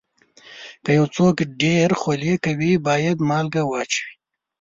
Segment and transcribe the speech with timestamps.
[0.83, 4.11] که یو څوک ډېر خولې کوي، باید مالګه واچوي.